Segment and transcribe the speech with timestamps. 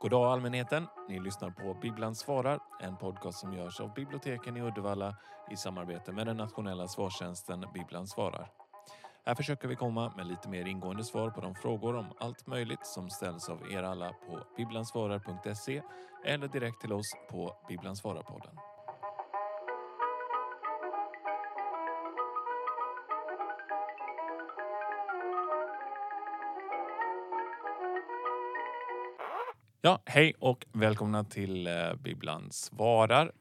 [0.00, 0.86] God dag allmänheten!
[1.08, 5.16] Ni lyssnar på Bibblan svarar, en podcast som görs av biblioteken i Uddevalla
[5.50, 8.50] i samarbete med den nationella svarstjänsten Bibblan svarar.
[9.26, 12.86] Här försöker vi komma med lite mer ingående svar på de frågor om allt möjligt
[12.86, 15.82] som ställs av er alla på bibblansvarar.se
[16.24, 18.67] eller direkt till oss på Bibblan svarar-podden.
[29.80, 33.32] Ja, hej och välkomna till eh, Bibblan svarar.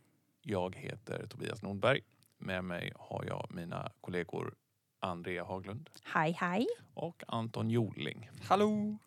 [0.42, 2.02] Jag heter Tobias Nordberg.
[2.38, 4.54] Med mig har jag mina kollegor
[5.00, 6.68] Andrea Haglund Hej, hej.
[6.94, 8.30] och Anton Joling.
[8.44, 8.98] Hallå!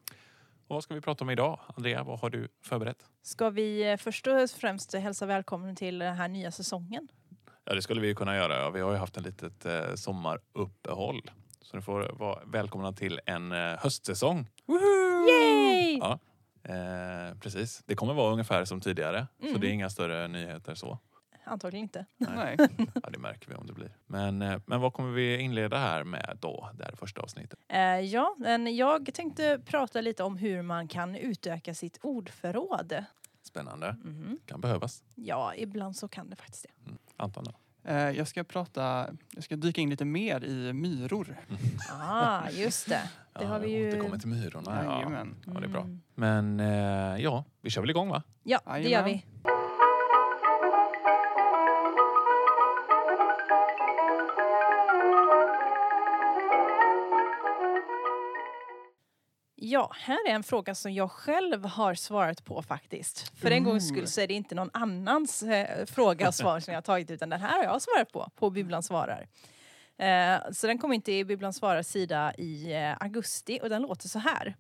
[0.69, 1.61] Och vad ska vi prata om idag?
[1.77, 3.07] Andrea, vad har du förberett?
[3.23, 7.09] Ska vi eh, först och främst hälsa välkommen till den här nya säsongen?
[7.65, 8.71] Ja, det skulle vi ju kunna göra.
[8.71, 11.31] Vi har ju haft en litet eh, sommaruppehåll.
[11.61, 14.47] Så ni får vara välkomna till en höstsäsong.
[15.29, 15.99] Yay!
[15.99, 16.19] Ja.
[16.63, 17.83] Eh, precis.
[17.87, 19.27] Det kommer vara ungefär som tidigare.
[19.41, 19.61] Så Mm.
[19.61, 20.99] det är inga större nyheter så.
[21.45, 22.07] Antagligen inte.
[22.17, 22.57] Nej.
[23.03, 23.93] Ja, det märker vi om det blir.
[24.07, 26.71] Men, eh, men vad kommer vi inleda här med då?
[26.75, 27.59] Det här första avsnittet.
[27.69, 33.05] Eh, ja, men jag tänkte prata lite om hur man kan utöka sitt ordförråd.
[33.43, 33.97] Spännande.
[34.05, 34.39] Mhm.
[34.47, 35.03] Kan behövas.
[35.15, 36.93] Ja, ibland så kan det faktiskt det.
[37.17, 37.53] Anton då?
[37.85, 41.37] Eh, Jag ska prata, jag ska dyka in lite mer i myror.
[42.01, 43.03] Ah, just det.
[43.39, 43.89] Det har vi ju...
[43.89, 44.83] Återkommer till myrorna.
[44.85, 45.13] Ja.
[45.47, 45.81] Ja, det är bra.
[45.83, 46.01] Mm.
[46.15, 48.23] Men eh, ja, vi kör väl igång va?
[48.43, 49.25] Ja, det gör vi.
[59.71, 63.39] Ja, här är en fråga som jag själv har svarat på faktiskt.
[63.39, 66.73] För en gångs skull så är det inte någon annans eh, fråga och svar som
[66.73, 69.27] jag har tagit utan den här har jag svarat på, på Bibblan svarar.
[69.99, 74.09] Eh, så den kom inte i Bibblan svarar sida i eh, augusti och den låter
[74.09, 74.57] så här.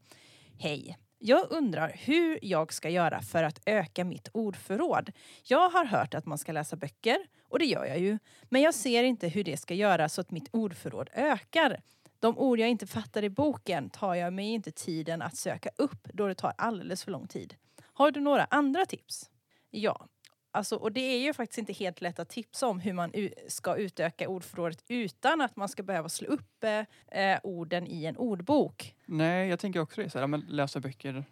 [0.58, 0.98] Hej!
[1.18, 5.12] Jag undrar hur jag ska göra för att öka mitt ordförråd.
[5.42, 7.18] Jag har hört att man ska läsa böcker
[7.48, 8.18] och det gör jag ju.
[8.48, 11.80] Men jag ser inte hur det ska göra så att mitt ordförråd ökar.
[12.20, 16.08] De ord jag inte fattar i boken tar jag mig inte tiden att söka upp
[16.14, 17.54] då det tar alldeles för lång tid.
[17.82, 19.30] Har du några andra tips?
[19.70, 20.06] Ja,
[20.50, 23.12] alltså, och det är ju faktiskt inte helt lätt att tipsa om hur man
[23.48, 28.16] ska utöka ordförrådet utan att man ska behöva slå upp eh, eh, orden i en
[28.16, 28.96] ordbok.
[29.06, 30.10] Nej, jag tänker också det.
[30.10, 31.24] Så här, men läsa böcker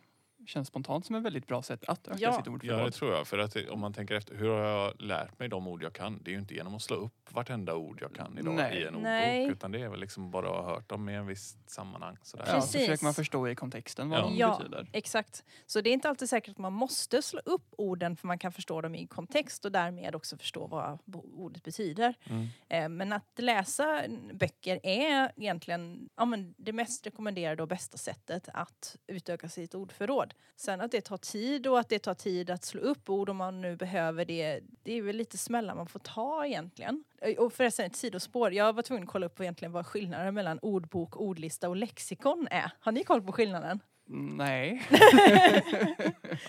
[0.48, 2.32] känns spontant som ett väldigt bra sätt att öka Ja.
[2.32, 2.92] sitt Ja, det ordförråd.
[2.92, 3.26] tror jag.
[3.26, 6.22] För att om man tänker efter, hur har jag lärt mig de ord jag kan?
[6.22, 8.78] Det är ju inte genom att slå upp vartenda ord jag kan idag Nej.
[8.78, 9.40] i en Nej.
[9.42, 9.56] ordbok.
[9.56, 12.16] Utan det är väl liksom bara att ha hört dem i en viss sammanhang.
[12.22, 12.44] Sådär.
[12.48, 14.22] Ja, så försöker man förstå i kontexten vad Ja.
[14.24, 14.56] de Ja.
[14.58, 14.88] betyder.
[14.92, 15.44] Exakt.
[15.66, 18.52] Så det är inte alltid säkert att man måste slå upp orden för man kan
[18.52, 20.98] förstå dem i kontext och därmed också förstå vad
[21.34, 22.14] ordet betyder.
[22.24, 22.46] Mm.
[22.68, 28.48] Eh, Men att läsa böcker är egentligen ja, men det mest rekommenderade och bästa sättet
[28.54, 30.34] att utöka sitt ordförråd.
[30.56, 33.36] Sen att det tar tid och att det tar tid att slå upp ord om
[33.36, 37.04] man nu behöver det, det är väl lite smällar man får ta egentligen.
[37.38, 41.16] Och förresten ett sidospår, jag var tvungen att kolla upp egentligen vad skillnaden mellan ordbok,
[41.16, 42.70] ordlista och lexikon är.
[42.80, 43.80] Har ni koll på skillnaden?
[44.10, 44.86] Nej.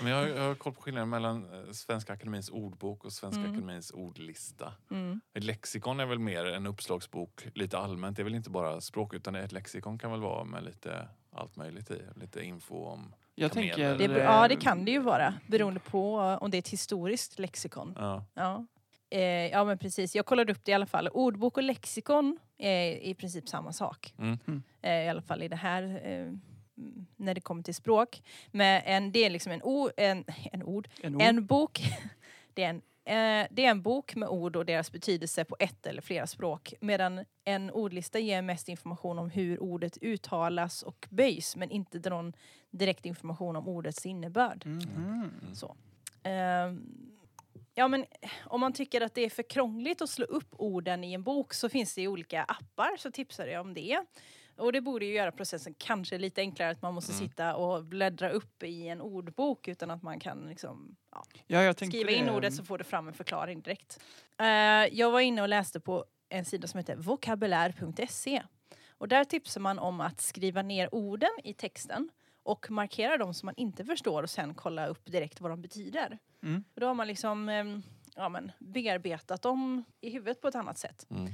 [0.02, 3.40] Men jag, har, jag har koll på skillnaden mellan eh, Svenska Akademins ordbok och Svenska
[3.40, 3.52] Mm.
[3.52, 4.74] Akademins ordlista.
[4.92, 5.22] Mm.
[5.34, 8.18] Ett lexikon är väl mer en uppslagsbok lite allmänt.
[8.18, 11.56] Det är väl inte bara språk utan ett lexikon kan väl vara med lite allt
[11.56, 12.02] möjligt i.
[12.16, 13.14] Lite info om...
[13.42, 13.74] Jag Kameler.
[13.76, 13.98] tänker...
[14.08, 16.70] Det, är- ja, det eh, kan det ju vara beroende på om det är ett
[16.70, 17.94] historiskt lexikon.
[17.98, 18.26] Ja.
[18.34, 18.66] Ja.
[19.12, 21.08] Eh, ja men precis, jag kollade upp det i alla fall.
[21.08, 24.14] Ordbok och lexikon är i princip samma sak.
[24.20, 24.38] Mm.
[24.48, 24.64] Mm.
[24.82, 26.34] Eh, I alla fall i det här, eh,
[27.16, 28.22] när det kommer till språk.
[28.52, 31.22] Men en, det är liksom en, o, en, en ord, En ord.
[31.22, 31.82] en bok.
[32.54, 35.86] Det är en, eh, det är en bok med ord och deras betydelse på ett
[35.86, 36.74] eller flera språk.
[36.82, 42.34] Medan en ordlista ger mest information om hur ordet uttalas och böjs men inte någon
[42.72, 44.66] direkt information om ordets innebörd.
[44.66, 45.32] Mhm.
[45.54, 45.76] Så.
[46.24, 46.88] Ehm,
[47.74, 48.06] ja men
[48.46, 51.54] om man tycker att det är för krångligt att slå upp orden i en bok
[51.54, 54.00] så finns det olika appar så tipsar jag om det.
[54.60, 57.28] Och det borde ju göra processen kanske lite enklare att man måste Mm.
[57.28, 62.12] sitta och bläddra upp i en ordbok utan att man kan liksom, ja, Ja, skriva
[62.12, 62.32] in det.
[62.36, 64.00] ordet så får du fram en förklaring direkt.
[64.38, 64.46] Eh,
[65.00, 68.44] jag var inne och läste på en sida som heter vokabulär.se.
[68.90, 72.10] Och där tipsar man om att skriva ner orden i texten
[72.44, 76.18] och markera dem som man inte förstår och sen kolla upp direkt vad de betyder.
[76.44, 76.64] Mm.
[76.76, 77.84] Då har man liksom ehm,
[78.16, 81.08] ja, men, bearbetat dem i huvudet på ett annat sätt.
[81.10, 81.32] Mm.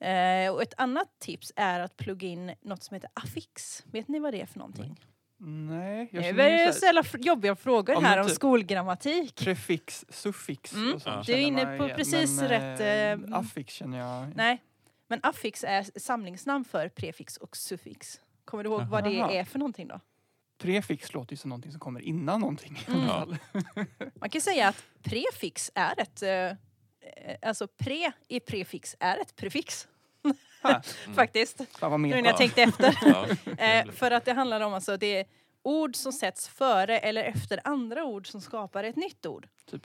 [0.00, 3.84] Eh, och ett annat tips är att plugga in något som heter affix.
[3.92, 5.00] Vet ni vad det är för någonting?
[5.42, 9.36] Nej, jag känner så här- ställa jobbiga frågor Ja, men här om typ- skolgrammatik.
[9.36, 10.94] Prefix, suffix Mm.
[10.94, 11.26] och sånt.
[11.26, 11.96] Du är känner inne man på igen.
[11.96, 14.36] precis men, rätt, eh, eh, affix känner jag.
[14.36, 14.62] Nej,
[15.08, 18.20] men affix är samlingsnamn för prefix och suffix.
[18.44, 20.00] Kommer du ihåg vad det är för någonting då?
[20.58, 22.76] prefix låter ju som någonting som kommer innan någonting.
[22.76, 23.08] i alla Mm.
[23.08, 23.36] fall.
[24.14, 26.22] Man kan säga att prefix är ett...
[26.22, 26.56] Eh,
[27.42, 29.88] alltså pre i prefix är ett prefix.
[30.62, 30.82] Ha,
[31.14, 31.78] Faktiskt.
[31.78, 32.96] Fan Nu när jag tänkte efter.
[33.60, 35.26] Eh, för att det handlar om alltså, det är
[35.62, 39.48] ord som sätts före eller efter andra ord som skapar ett nytt ord.
[39.70, 39.82] Typ.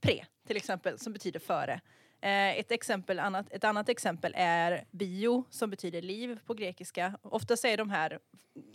[0.00, 1.80] Pre, till exempel, som betyder före.
[2.24, 7.18] Eh, ett, exempel, annat, ett annat exempel är bio, som betyder liv på grekiska.
[7.22, 8.18] Ofta säger de här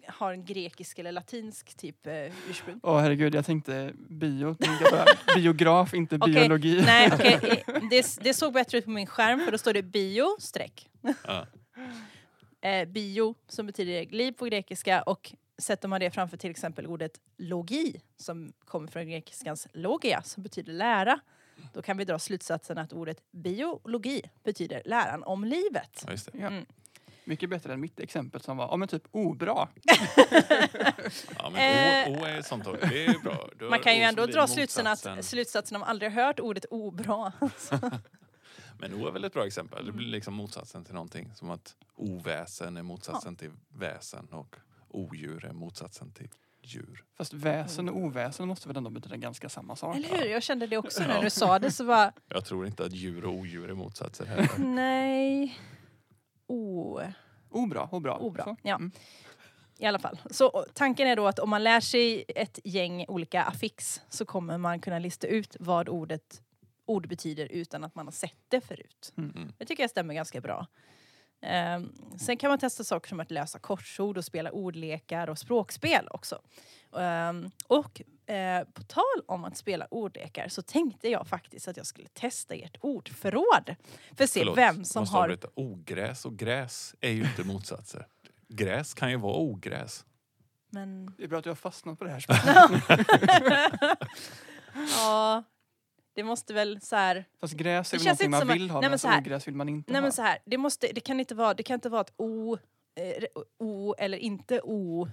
[0.07, 2.13] har en grekisk eller latinsk typ eh,
[2.49, 2.79] ursprung.
[2.83, 4.55] Åh herregud, jag tänkte bio.
[4.55, 5.05] tänkte jag bara,
[5.35, 6.81] biograf, inte Okej, biologi.
[6.85, 10.37] Nej, eh, det, det såg bättre ut på min skärm för då står det bio,
[10.39, 10.89] streck.
[12.61, 17.11] Eh, bio, som betyder liv på grekiska och sätter man det framför till exempel ordet
[17.37, 21.19] logi som kommer från grekiskans logia som betyder lära.
[21.73, 26.03] Då kan vi dra slutsatsen att ordet biologi betyder läran om livet.
[26.05, 26.37] Ja, just det.
[26.37, 26.47] Ja.
[26.47, 26.65] Mm.
[27.23, 29.53] Mycket bättre än mitt exempel som var, ja men typ obra.
[31.37, 32.77] Ja, men O, o är ett sånt ord.
[32.81, 33.49] Det är bra.
[33.59, 37.33] Du Man kan ju ändå dra slutsatsen att, slutsatsen om aldrig hört ordet obra.
[38.79, 39.85] Men O är väl ett bra exempel.
[39.85, 41.31] Det blir liksom motsatsen till någonting.
[41.35, 44.55] Som att oväsen är motsatsen till väsen och
[44.87, 46.29] odjur är motsatsen till
[46.61, 47.03] djur.
[47.17, 49.95] Fast väsen och oväsen måste väl ändå betyda ganska samma sak?
[49.95, 50.25] Eller hur?
[50.25, 53.25] Jag kände det också när du sa det så var Jag tror inte att djur
[53.25, 54.49] och odjur är motsatser heller.
[54.57, 55.57] nej.
[56.47, 56.99] O.
[57.49, 58.17] Obra, obra.
[58.17, 58.55] Obra, Så.
[58.61, 58.75] ja.
[58.75, 58.91] Mm.
[59.77, 60.19] I alla fall.
[60.31, 64.57] Så tanken är då att om man lär sig ett gäng olika affix så kommer
[64.57, 66.41] man kunna lista ut vad ordet
[66.85, 69.13] ord betyder utan att man har sett det förut.
[69.17, 69.53] Mm.
[69.57, 70.67] Det tycker jag stämmer ganska bra.
[71.41, 76.07] Ehm, sen kan man testa saker som att lösa korsord och spela ordlekar och språkspel
[76.11, 76.41] också.
[76.97, 78.01] Ehm, och
[78.31, 82.53] eh, på tal om att spela ordlekar så tänkte jag faktiskt att jag skulle testa
[82.55, 83.75] ert ordförråd.
[84.17, 85.23] För att se Förlåt, vem som måste har...
[85.23, 85.47] avbryta.
[85.53, 88.07] Ogräs och gräs är ju inte motsatser.
[88.47, 90.05] Gräs kan ju vara ogräs.
[90.71, 93.99] Men Det är bra att du har fastnat på det här spelet.
[94.97, 95.43] ja,
[96.19, 97.25] det måste väl så här...
[97.41, 99.69] Fast gräs är väl någonting man vill ha, nej, men så här- ogräs vill man
[99.69, 100.03] inte Nej ha.
[100.03, 102.57] men så här, det, måste, det, kan inte vara, det kan inte vara att O,
[102.95, 105.07] eh, o eller inte O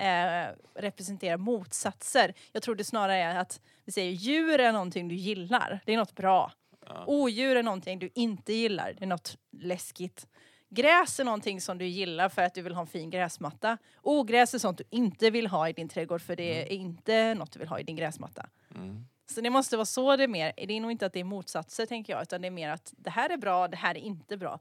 [0.00, 2.34] eh, representerar motsatser.
[2.52, 5.96] Jag tror det snarare är att vi säger djur är någonting du gillar, det är
[5.96, 6.52] något bra.
[6.86, 7.04] Ja.
[7.06, 10.26] Odjur är någonting du inte gillar, det är något läskigt.
[10.68, 13.78] Gräs är någonting som du gillar för att du vill ha en fin gräsmatta.
[14.02, 17.52] Ogräs är sånt du inte vill ha i din trädgård för det är inte något
[17.52, 18.46] du vill ha i din gräsmatta.
[18.74, 19.06] Mm.
[19.34, 20.52] Så det måste vara så det är mer.
[20.56, 22.94] Det är nog inte att det är motsatser tänker jag, utan det är mer att
[22.96, 24.60] det här är bra, det här är inte bra.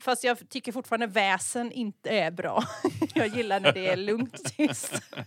[0.00, 2.64] Fast jag tycker fortfarande väsen inte är bra.
[3.14, 5.02] jag gillar när det är lugnt tyst.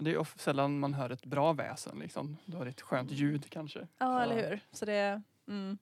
[0.00, 1.98] Det är sällan man hör ett bra väsen.
[1.98, 2.36] Liksom.
[2.44, 3.88] Du har ett skönt ljud kanske.
[3.98, 4.60] Ja, eller hur?
[4.72, 5.22] Så det...
[5.48, 5.78] Mm,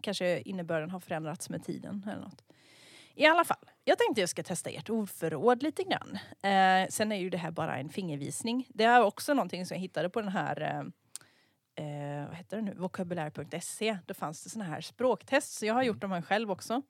[0.00, 2.42] kanske innebörden har förändrats med tiden eller något.
[3.14, 6.18] I alla fall, jag tänkte jag ska testa ert ordförråd lite grann.
[6.42, 8.66] Eh, sen är ju det här bara en fingervisning.
[8.68, 10.78] Det är också någonting som jag hittade på den här eh,
[11.86, 12.74] eh, vad heter det nu?
[12.74, 13.98] vokabulär.se.
[14.06, 16.82] Då fanns det såna här språktest, så jag har gjort dem här själv också.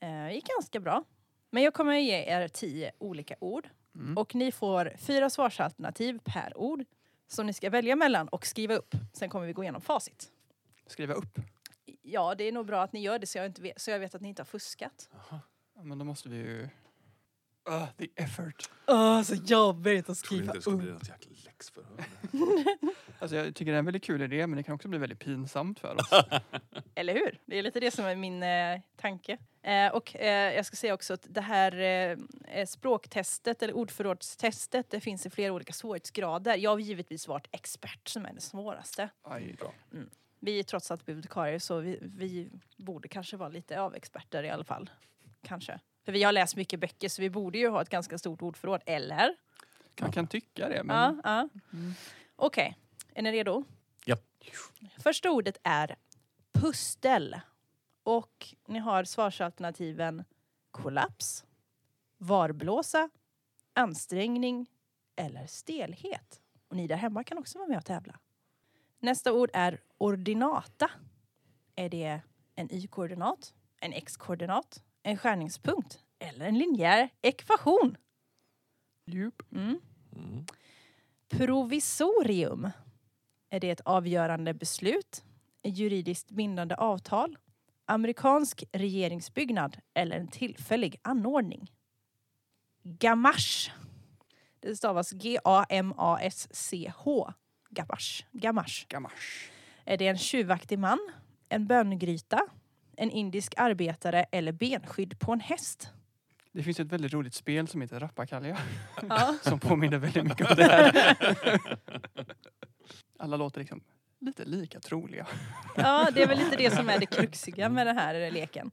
[0.00, 1.04] Eh, gick ganska bra.
[1.50, 3.68] Men jag kommer ge er tio olika ord.
[3.94, 4.18] Mm.
[4.18, 6.84] Och ni får fyra svarsalternativ per ord
[7.26, 8.94] som ni ska välja mellan och skriva upp.
[9.12, 10.30] Sen kommer vi gå igenom facit.
[10.86, 11.38] Skriva upp.
[12.02, 13.98] Ja, det är nog bra att ni gör det så jag, inte vet, så jag
[13.98, 15.08] vet att ni inte har fuskat.
[15.30, 16.68] Ja, men då måste vi ju...
[17.68, 18.70] Uh, the effort.
[18.86, 22.04] Åh, så jobbigt att Tror inte det ska bli något jäkla läxförhör.
[23.18, 25.18] Alltså, jag tycker det är en väldigt kul idé men det kan också bli väldigt
[25.18, 26.10] pinsamt för oss.
[26.94, 27.38] Eller hur?
[27.44, 29.38] Det är lite det som är min eh, tanke.
[29.62, 31.78] Eh, och eh, jag ska säga också att det här
[32.48, 36.56] eh, språktestet eller ordförrådstestet det finns i flera olika svårighetsgrader.
[36.56, 39.08] Jag har givetvis varit expert som är det svåraste.
[39.22, 39.56] Aj.
[39.58, 39.72] Bra.
[40.44, 44.50] Vi är trots allt bibliotekarier så vi, vi borde kanske vara lite av experter i
[44.50, 44.90] alla fall.
[45.42, 45.80] Kanske.
[46.04, 48.82] För vi har läst mycket böcker så vi borde ju ha ett ganska stort ordförråd,
[48.86, 49.36] eller?
[50.00, 50.96] Man kan tycka det men...
[50.96, 51.48] Ja, ja.
[51.72, 51.92] Mm.
[52.36, 52.76] Okej,
[53.14, 53.64] är ni redo?
[54.04, 54.16] Ja.
[54.98, 55.96] Första ordet är
[56.52, 57.40] pustel.
[58.02, 60.24] Och ni har svarsalternativen
[60.70, 61.44] kollaps,
[62.18, 63.10] varblåsa,
[63.72, 64.66] ansträngning
[65.16, 66.40] eller stelhet.
[66.68, 68.18] Och ni där hemma kan också vara med och tävla.
[68.98, 70.90] Nästa ord är ordinata.
[71.76, 72.20] Är det
[72.54, 77.96] en y-koordinat, en x-koordinat, en skärningspunkt eller en linjär ekvation?
[79.06, 79.42] Djup.
[79.52, 79.80] Mm.
[80.16, 80.46] Mm.
[81.28, 82.70] Provisorium.
[83.50, 85.24] Är det ett avgörande beslut,
[85.62, 87.38] ett juridiskt bindande avtal,
[87.84, 91.72] amerikansk regeringsbyggnad eller en tillfällig anordning?
[92.82, 93.72] Gamache.
[94.60, 95.62] Det stavas G-A-M-A-S-C-H.
[97.70, 98.24] Gamache.
[98.32, 98.86] Gamache.
[98.88, 99.53] Gamache.
[99.84, 100.98] Är det en tjuvaktig man,
[101.48, 102.40] en böngryta,
[102.96, 105.92] en indisk arbetare eller benskydd på en häst?
[106.52, 108.58] Det finns ett väldigt roligt spel som heter Rappakalja.
[109.08, 109.36] Ja.
[109.42, 111.16] Som påminner väldigt mycket om det här.
[113.18, 113.80] Alla låter liksom
[114.20, 115.26] lite lika troliga.
[115.76, 118.70] ja, det är väl lite det som är det kruxiga med den här leken.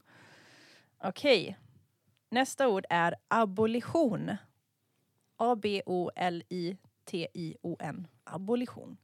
[1.03, 1.57] Okej.
[2.29, 4.37] Nästa ord är abolition.
[5.37, 6.77] A-B-O-L-I-T-I-O-N.
[8.23, 8.97] Abolition.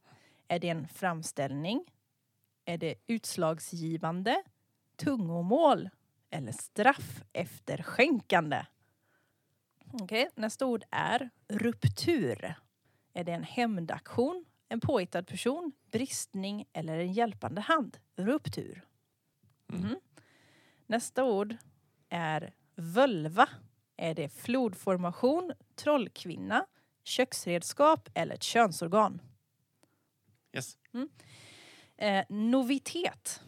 [0.48, 1.86] Är det en framställning?
[2.70, 4.44] Är det utslagsgivande?
[4.96, 5.90] Tungomål?
[6.30, 8.66] Eller straff efterskänkande?
[9.94, 12.56] Okej, nästa ord är ruptur.
[13.14, 17.98] Är det en hämndaktion, en påhittad person, bristning eller en hjälpande hand?
[18.16, 18.86] Ruptur.
[19.74, 19.82] Mm.
[19.82, 19.96] Mhm.
[20.86, 21.56] Nästa ord
[22.10, 23.50] är völva.
[23.98, 26.66] Är det flodformation, trollkvinna,
[27.04, 29.22] köksredskap eller ett könsorgan?
[30.54, 30.78] Yes.
[31.98, 33.42] Eh, novitet.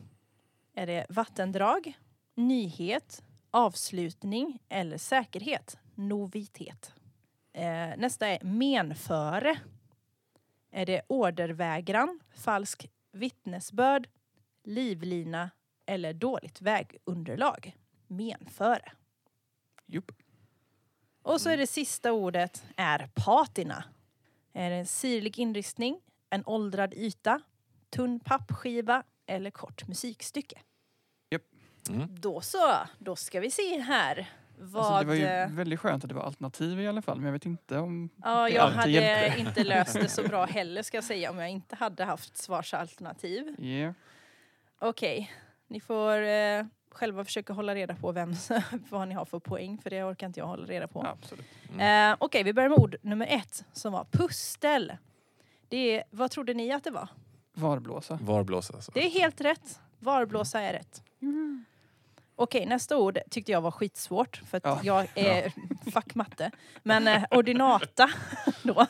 [0.73, 1.93] Är det vattendrag,
[2.35, 5.77] nyhet, avslutning eller säkerhet?
[5.95, 6.93] Novitet.
[7.53, 9.59] Eh, nästa är menföre.
[10.71, 14.09] Är det ordervägran, falsk vittnesbörd,
[14.63, 15.49] livlina
[15.85, 17.77] eller dåligt vägunderlag?
[18.07, 18.91] Menföre.
[19.85, 20.11] Jupp.
[21.21, 23.83] Och så är det sista ordet är patina.
[24.53, 27.41] Är det en sirlig inristning, en åldrad yta,
[27.89, 30.59] tunn pappskiva eller kort musikstycke?
[31.89, 32.07] Mm.
[32.19, 34.29] Då så, då ska vi se här.
[34.57, 34.85] Vad...
[34.85, 37.17] Alltså, det var ju eh, väldigt skönt att det var alternativ i alla fall.
[37.17, 39.39] Men jag vet inte om Ja, det jag hade hjälpte.
[39.39, 43.55] inte löst det så bra heller ska jag säga om jag inte hade haft svarsalternativ.
[43.59, 43.93] Yeah.
[44.79, 45.31] Okej,
[45.67, 48.33] ni får eh, själva försöka hålla reda på vem,
[48.89, 51.05] vad ni har för poäng för det orkar inte jag hålla reda på.
[51.05, 51.45] Absolut.
[51.79, 54.93] Eh, Okej, vi börjar med ord nummer ett som var pustel.
[55.67, 57.09] Det är, vad trodde ni att det var?
[57.59, 58.19] Varblåsa.
[58.21, 58.91] Varblåsa alltså.
[58.91, 59.79] Det är helt rätt.
[59.99, 61.03] Varblåsa är rätt.
[62.35, 64.79] Okej, nästa ord tyckte jag var skitsvårt för att Ja.
[64.83, 65.53] jag är
[65.91, 66.51] fuck matte.
[66.83, 68.09] Men eh, ordinata
[68.63, 68.85] då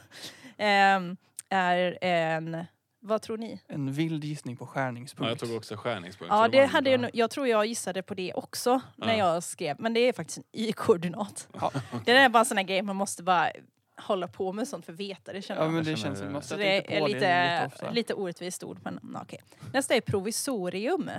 [0.58, 1.18] ehm,
[1.50, 2.66] är en,
[3.00, 3.62] vad tror ni?
[3.68, 5.30] En vild gissning på Ja, skärningspunkt.
[5.30, 6.34] jag tog också skärningspunkt.
[6.34, 9.34] Ja, det var hade jag, jag tror jag gissade på det också när Ja.
[9.34, 9.76] jag skrev.
[9.80, 11.48] Men det är faktiskt en y-koordinat.
[11.60, 11.72] Ja.
[12.06, 13.52] Det är bara en sån här grej man måste bara
[14.00, 15.74] hålla på med sånt för att veta det känner Ja jag.
[15.74, 18.80] men det känns känner som sätta det är lite, lite lite orättvist ord.
[18.84, 19.40] Men, okej.
[19.74, 21.12] Nästa är provisorium.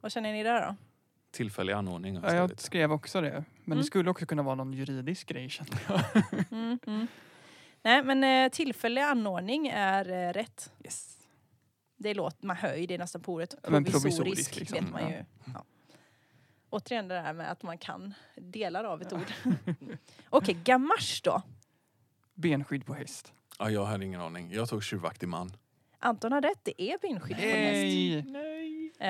[0.00, 0.76] Vad känner ni där då?
[1.30, 2.20] Tillfällig anordning.
[2.22, 3.30] Ja, jag skrev också det.
[3.30, 3.78] Men Mm.
[3.78, 6.00] det skulle också kunna vara någon juridisk grej kände jag.
[6.50, 7.06] Mm, mm.
[7.82, 10.72] Nej, men eh, tillfällig anordning är eh, rätt.
[10.84, 11.14] Yes.
[11.96, 13.54] Det låter, man hör ju det nästan på ordet.
[13.62, 14.78] Ja, Provisorisk, provisorisk, liksom.
[14.84, 15.08] vet man Ja.
[15.10, 15.24] ju.
[15.54, 15.64] Ja.
[16.70, 19.32] Återigen det där med att man kan delar av ett ord.
[20.30, 21.42] Okej, gamasch då.
[22.42, 23.32] Benskydd på häst.
[23.58, 24.52] Ja, jag hade ingen aning.
[24.52, 25.52] Jag tog tjuvaktig man.
[25.98, 27.72] Anton har rätt, det är benskydd på häst.
[27.72, 28.22] Nej!
[28.22, 28.92] Nej.
[29.00, 29.08] Eh,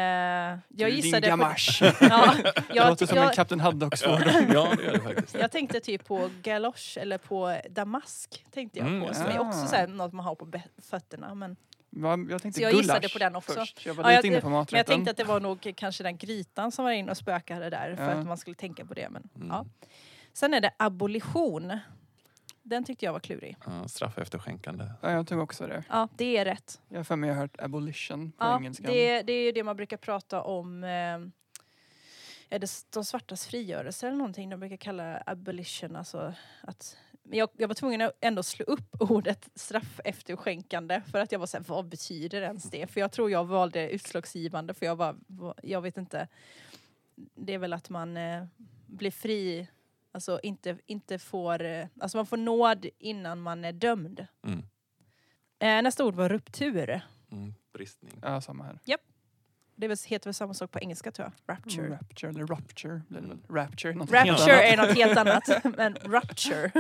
[0.69, 1.37] jag Du, gissade din på...
[1.43, 1.83] gamasch.
[2.01, 4.51] Ja, Det jag, låter som en jag, Kapten Haddock-svordom.
[4.53, 5.35] Ja, det gör det faktiskt.
[5.35, 8.45] jag tänkte typ på galosch eller på damask.
[8.51, 9.15] Tänkte jag Mm, på.
[9.15, 9.31] Som ja.
[9.33, 10.53] är också så här, något man har på
[10.91, 11.35] fötterna.
[11.35, 11.57] Men,
[11.91, 13.53] Va, Jag tänkte Så jag gissade på den också.
[13.53, 13.87] Först.
[13.87, 14.95] Jag var Ja, lite jag- inne på men jag maträtten.
[14.95, 17.97] tänkte att det var nog kanske den grytan som var inne och spökade där.
[17.97, 18.11] För Ja.
[18.11, 19.09] att man skulle tänka på det.
[19.11, 19.49] Men, Mm.
[19.49, 19.65] ja.
[20.33, 21.79] Sen är det abolition.
[22.69, 23.57] Den tyckte jag var klurig.
[23.67, 24.85] Ja, straff efterskänkande.
[25.01, 25.85] Ja, jag tog också det.
[25.89, 26.81] Ja, det är rätt.
[26.89, 28.87] Jag har för mig hört abolition på Ja, engelskan.
[28.93, 30.85] det, det är ju det man brukar prata om.
[30.85, 30.89] Eh,
[32.51, 35.97] är det de svartas frigörelse eller någonting de brukar kalla abolition?
[35.97, 41.19] Alltså att, men jag, jag var tvungen att ändå slå upp ordet straff efterskänkande för
[41.19, 42.87] att jag var såhär, vad betyder ens det?
[42.87, 45.17] För jag tror jag valde utslagsgivande för jag var,
[45.63, 46.29] jag vet inte.
[47.35, 48.45] Det är väl att man eh,
[48.87, 49.67] blir fri,
[50.19, 54.27] alltså inte, inte får, eh, alltså man får nåd innan man är dömd.
[54.47, 54.59] Mm.
[55.59, 57.01] Eh, nästa ord var ruptur.
[57.33, 57.55] Mm.
[57.73, 58.19] Bristning.
[58.23, 58.79] Ja, samma här.
[59.77, 61.57] Det är väl- heter väl samma sak på engelska tror jag.
[61.57, 61.89] Rapture.
[61.91, 63.19] Rapture, eller Rupture det.
[63.19, 63.41] Mm.
[63.49, 64.73] Rapture, något helt Rapture annat.
[64.73, 65.65] är något helt annat.
[65.77, 66.73] Men rupture.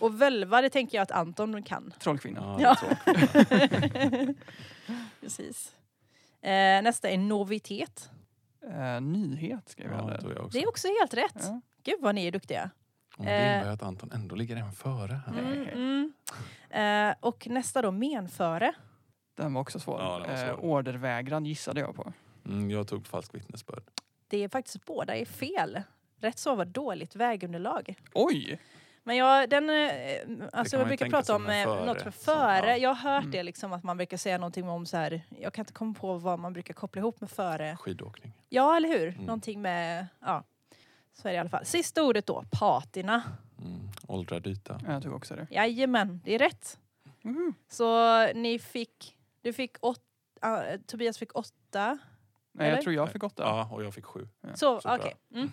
[0.00, 1.92] Och völva, det tänker jag att Anton kan.
[2.00, 2.56] Trollkvinna.
[2.60, 3.12] Ja, Ja.
[3.12, 4.34] det.
[5.20, 5.72] Precis.
[6.42, 8.10] Eh, nästa är novitet.
[8.70, 10.58] Eh, nyhet skrev jag Ja, det jag också.
[10.58, 11.34] Det är också helt rätt.
[11.42, 11.60] Ja.
[11.84, 12.70] Gud vad ni är duktiga.
[13.16, 15.20] Och det innebär att Anton ändå ligger en före.
[15.28, 16.12] Mm, mm.
[17.10, 18.72] Eh, och nästa då, menföre.
[19.36, 20.00] Den var också svår.
[20.00, 20.48] Ja, var svår.
[20.48, 22.12] Eh, ordervägran gissade jag på.
[22.46, 23.82] Mm, jag tog falsk vittnesbörd.
[24.28, 25.82] Det är faktiskt båda är fel.
[26.20, 27.94] Rätt svar var dåligt vägunderlag.
[28.14, 28.60] Oj!
[29.06, 32.70] Men jag, den, eh, alltså man jag brukar prata om eh, före, något som- före.
[32.70, 32.76] ja.
[32.76, 33.30] Jag har hört Mm.
[33.32, 35.22] det liksom att man brukar säga någonting om så här.
[35.40, 37.76] Jag kan inte komma på vad man brukar koppla ihop med före.
[37.76, 38.32] Skidåkning.
[38.48, 39.08] Ja, eller hur?
[39.08, 39.24] Mm.
[39.24, 40.44] Någonting med, ja.
[41.14, 41.64] Så är det i alla fall.
[41.64, 43.22] Sista ordet då, patina.
[43.58, 43.80] Mm.
[44.08, 44.80] Åldrad yta.
[44.86, 45.46] Ja, Jag tog också det.
[45.50, 46.78] Jajamän, det är rätt.
[47.22, 47.54] Mhm.
[47.68, 50.02] Så ni fick, du fick åtta,
[50.74, 51.98] uh, Tobias fick åtta.
[52.52, 52.76] Nej, Eller?
[52.76, 53.42] jag tror jag fick åtta.
[53.42, 54.28] Ja, och jag fick sju.
[54.54, 55.14] Så, så okej.
[55.34, 55.52] Mm.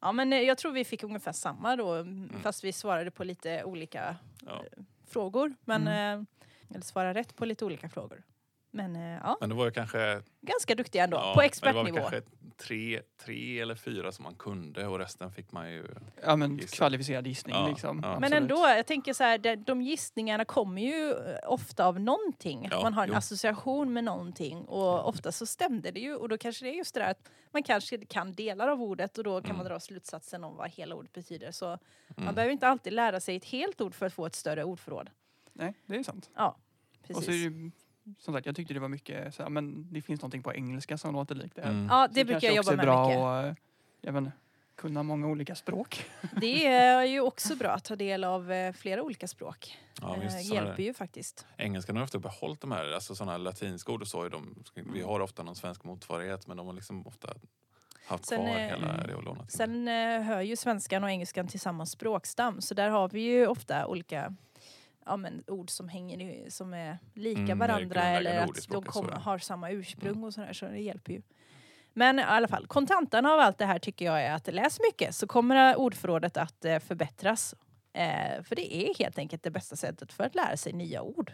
[0.00, 2.30] Ja men eh, jag tror vi fick ungefär samma då mm.
[2.42, 4.52] fast vi svarade på lite olika Ja.
[4.52, 5.54] eh, frågor.
[5.64, 6.24] Men, eh,
[6.70, 8.22] eller svarade rätt på lite olika frågor.
[8.70, 11.16] Men ja, Men det var ju kanske, ganska duktiga ändå.
[11.16, 11.84] ja, på men expertnivå.
[11.84, 12.22] Det var kanske
[12.56, 15.86] tre, tre eller fyra som man kunde och resten fick man ju...
[16.22, 16.76] Ja men Gissa.
[16.76, 18.00] kvalificerad gissning Ja, liksom.
[18.02, 18.18] ja.
[18.20, 22.68] Men ändå, jag tänker så här, de, gissningarna kommer ju eh, ofta av någonting.
[22.70, 23.14] Ja, man har en jo.
[23.16, 26.94] association med någonting och ofta så stämde det ju och då kanske det är just
[26.94, 29.72] det där att man kanske kan delar av ordet och då kan man Mm.
[29.72, 31.50] dra slutsatsen om vad hela ordet betyder.
[31.50, 31.78] Så man
[32.22, 32.34] Mm.
[32.34, 35.10] behöver inte alltid lära sig ett helt ord för att få ett större ordförråd.
[35.52, 36.30] Nej, det är sant.
[36.36, 36.56] Ja,
[37.00, 37.34] Och så är det precis.
[37.44, 37.70] ju,
[38.18, 40.98] som sagt, jag tyckte det var mycket så här, men det finns någonting på engelska
[40.98, 41.62] som låter likt det.
[41.62, 41.86] Mm.
[41.90, 43.22] Ja, Så det brukar jag jobba med bra mycket.
[43.22, 43.54] att, eh,
[44.00, 44.32] jag vet inte,
[44.76, 46.04] kunna många olika språk.
[46.40, 49.78] Det är ju också bra att ta del av eh, flera olika språk.
[50.00, 51.46] Ja, Eh, visst, såna hjälper ju faktiskt.
[51.56, 54.28] Engelskan har ofta behållit de här, alltså sådana här latinska ord och så.
[54.28, 57.34] De, vi har ofta någon svensk motsvarighet men de har liksom ofta
[58.06, 59.48] haft Sen, kvar eh, hela det och lånat in.
[59.50, 63.46] Sen eh, hör ju svenskan och engelskan till samma språkstam så där har vi ju
[63.46, 64.34] ofta olika
[65.06, 68.68] ja, men, ord som hänger i, som är lika Mm, är varandra grundläggande eller att
[68.68, 69.18] de kom, ja.
[69.18, 71.22] har samma ursprung och sådär så det hjälper ju.
[71.92, 75.14] Men i alla fall, kontantan av allt det här tycker jag är att läs mycket
[75.14, 77.54] så kommer ordförrådet att eh, förbättras.
[77.92, 81.32] Eh, för det är helt enkelt det bästa sättet för att lära sig nya ord.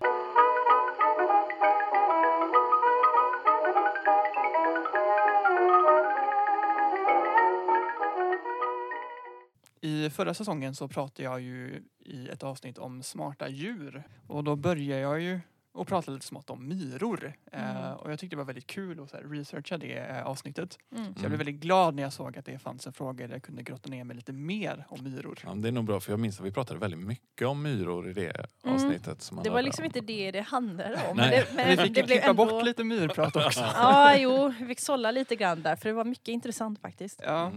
[9.80, 14.02] I förra säsongen så pratade jag ju i ett avsnitt om smarta djur.
[14.26, 15.40] Och då började jag ju
[15.72, 17.32] och prata lite smått om myror.
[17.52, 17.96] Eh, Mm.
[17.96, 20.78] och jag tyckte det var väldigt kul att så här, researcha det eh, avsnittet.
[20.96, 21.04] Mm.
[21.14, 23.42] Så jag blev väldigt glad när jag såg att det fanns en fråga där jag
[23.42, 25.38] kunde grotta ner mig lite mer om myror.
[25.44, 28.08] Ja, det är nog bra för jag minns att vi pratade väldigt mycket om myror
[28.08, 28.74] i det Mm.
[28.74, 29.22] avsnittet.
[29.22, 31.16] Som Det var liksom om- inte det det handlade om.
[31.16, 31.30] Nej.
[31.30, 32.44] Men det, men Vi det fick blev klippa ändå...
[32.46, 33.60] bort lite myrprat också.
[33.60, 37.20] Ja, jo, vi fick sålla lite grann där för det var mycket intressant faktiskt.
[37.26, 37.52] Ja.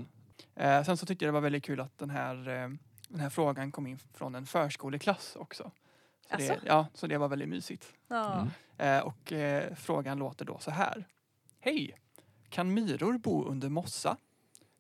[0.55, 2.69] Eh, sen så tyckte jag det var väldigt kul att den här, eh,
[3.09, 5.71] den här frågan kom in från en förskoleklass också.
[6.31, 7.93] Så det, ja, så det var väldigt mysigt.
[8.07, 8.33] Ja.
[8.33, 8.49] Mm.
[8.77, 11.07] Eh, och eh, frågan låter då så här.
[11.59, 11.97] Hej!
[12.49, 14.17] Kan myror bo under mossa?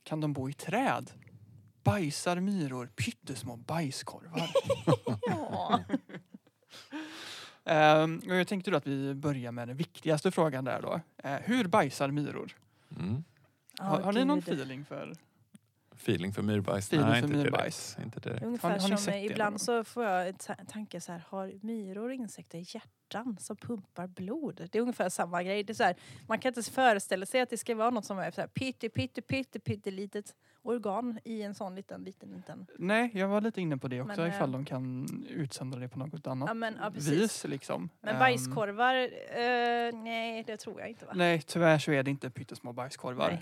[0.03, 1.11] Kan de bo i träd?
[1.83, 4.49] Bajsar myror pyttesmå bajskorvar?
[5.21, 5.79] Ja.
[7.65, 11.01] Ehm, och jag tänkte då att vi börjar med den viktigaste frågan där då.
[11.17, 12.51] Eh, hur bajsar myror?
[12.99, 13.23] Mm.
[13.79, 15.13] har, har ni någon feeling för?
[16.03, 16.87] Feeling för myrbajs?
[16.87, 17.95] Feeling Nej, för inte myrbajs.
[17.95, 18.05] direkt.
[18.05, 18.43] Inte direkt.
[18.45, 21.53] Ungefär Har har ni som ibland så får jag en ta- tanke så här, har
[21.61, 24.67] myror och insekter hjärtan som pumpar blod?
[24.71, 25.63] Det är ungefär samma grej.
[25.63, 25.95] Det är så här,
[26.27, 28.89] man kan inte föreställa sig att det ska vara något som är så här pytte,
[28.89, 32.65] pytte, pytte, pytte litet organ i en sån liten, liten, liten.
[32.79, 35.89] Nej, jag var lite inne på det också Men, ifall eh, de kan utsända det
[35.89, 37.89] på något annat Ja men ja, vis liksom.
[38.01, 41.11] Men Ehm, bajskorvar, eh, nej det tror jag inte va?
[41.15, 43.31] Nej, tyvärr så är det inte pyttesmå bajskorvar.
[43.31, 43.41] Eh,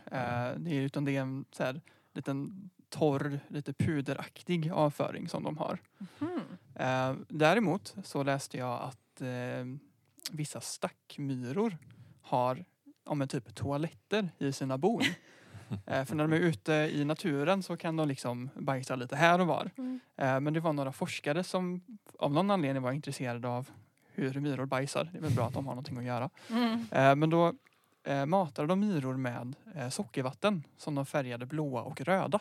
[0.58, 1.82] det är, utan det är en så här,
[2.14, 5.80] liten torr, lite puderaktig avföring som de har.
[6.76, 9.66] Eh, däremot så läste jag att eh,
[10.32, 11.78] vissa stackmyror
[12.22, 12.66] har
[13.04, 15.02] om en typ toaletter i sina bon.
[15.86, 19.42] eh, för när de är ute i naturen så kan de liksom bajsa lite här
[19.42, 19.72] och var.
[19.78, 20.00] Mm.
[20.16, 21.82] Men det var några forskare som
[22.20, 23.70] av någon anledning var intresserade av
[24.14, 25.10] hur myror bajsar.
[25.12, 26.30] Det är väl bra att de har någonting att göra.
[26.50, 27.20] Mm.
[27.20, 27.54] Men då
[28.04, 32.40] eh, matade de myror med eh, sockervatten som de färgade blåa och röda.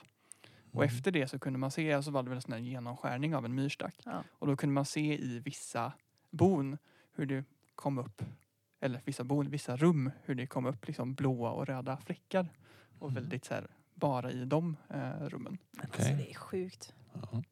[0.72, 0.94] Och Mm.
[0.96, 3.44] efter det så kunde man se, så var det väl en sån här genomskärning av
[3.44, 3.94] en myrstack.
[4.04, 4.24] Ja.
[4.38, 5.92] Och då kunde man se i vissa
[6.30, 6.78] bon
[7.12, 7.44] hur det
[7.74, 8.22] kom upp,
[8.80, 12.48] eller vissa bon, vissa rum, hur det kom upp liksom blåa och röda fläckar.
[12.98, 13.22] Och Mm.
[13.22, 15.58] väldigt så här, bara i de eh, rummen.
[15.78, 16.14] Alltså Okej.
[16.16, 16.94] det är sjukt.
[17.12, 17.42] Ja.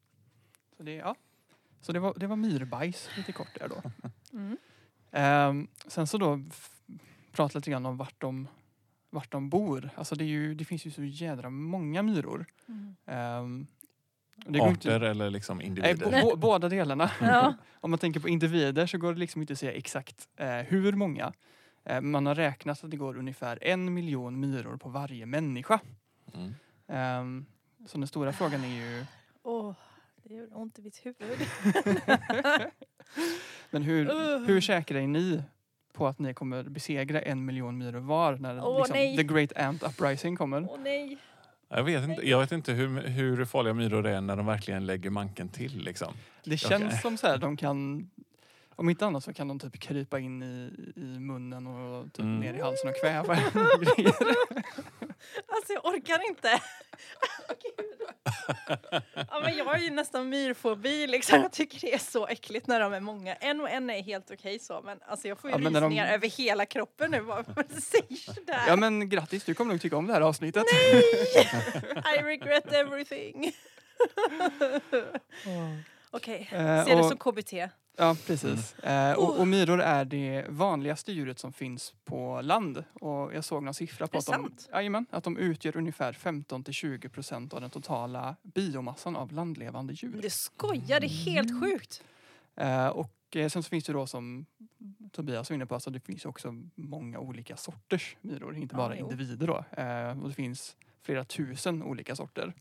[0.77, 1.15] Så det, ja.
[1.81, 3.81] så det, var, det var myrbajs lite kort där då.
[4.37, 4.57] Mm.
[5.11, 6.41] Ehm, sen så då
[7.31, 8.47] prata lite grann om vart de,
[9.09, 9.89] vart de bor.
[9.95, 12.45] Alltså det, är ju, det finns ju så jädra många myror.
[12.67, 13.67] Mm.
[14.45, 16.21] Det går inte- Arter eller liksom Nej, individer?
[16.21, 17.11] bo, bo, båda delarna.
[17.21, 17.53] Ja.
[17.81, 20.93] Om man tänker på individer så går det liksom inte att säga exakt eh, hur
[20.93, 21.33] många.
[21.85, 25.79] Eh, man har räknat att det går ungefär en miljon myror på varje människa.
[26.33, 26.53] Mm.
[26.87, 27.45] Ehm,
[27.85, 29.05] så den stora frågan är ju,
[29.43, 29.73] Åh,
[30.23, 31.17] det gör ont i mitt huvud.
[33.71, 34.05] men hur,
[34.47, 35.43] hur säkra är ni
[35.93, 39.17] på att ni kommer besegra en miljon myror var när Åh, liksom, nej.
[39.17, 40.67] the great ant uprising kommer?
[40.69, 41.17] Åh nej.
[41.69, 45.09] Jag vet inte, jag vet inte hur, hur farliga myror är när de verkligen lägger
[45.09, 45.77] manken till.
[45.83, 46.13] Liksom.
[46.43, 46.97] Det känns Okej.
[47.01, 48.09] som så här, de kan
[48.75, 52.39] om inte annat så kan de typ krypa in i, i munnen och typ Mm.
[52.39, 53.33] ner i halsen och kväva.
[55.47, 56.49] Alltså jag orkar inte.
[59.29, 61.41] Ja, men jag har ju nästan myrfobi liksom.
[61.41, 63.35] Jag tycker det är så äckligt när de är många.
[63.35, 65.87] En och en är helt okej så men alltså jag får ju Ja, när de-
[65.87, 67.95] rysningar över hela kroppen nu bara för att.
[68.67, 70.63] Ja men grattis, du kommer nog tycka om det här avsnittet.
[72.19, 73.51] I regret everything.
[76.11, 77.53] Okej, Eh, ser det och- som KBT.
[77.99, 78.79] Ja, precis.
[78.79, 79.39] Eh, och, Oh.
[79.39, 82.83] och myror är det vanligaste djuret som finns på land.
[82.93, 87.09] Och jag såg någon siffra på att det de, jajamän, att de utgör ungefär 15-20
[87.09, 90.19] procent av den totala biomassan av landlevande djur.
[90.21, 92.03] Du skojar, det är helt sjukt.
[92.55, 94.45] Eh, och eh, sen så finns det då som
[95.11, 98.95] Tobias var inne på, alltså det finns också många olika sorters myror, inte Ja, bara
[98.97, 99.03] jo.
[99.11, 99.65] individer då.
[99.81, 102.53] Eh, och det finns flera tusen olika sorter.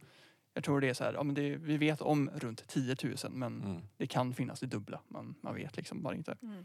[0.54, 3.14] Jag tror det är så här, ja, men det, vi vet om runt 10 000
[3.30, 3.82] men Mm.
[3.96, 5.00] det kan finnas det dubbla.
[5.08, 6.36] Man, man vet liksom bara inte.
[6.42, 6.64] Mm.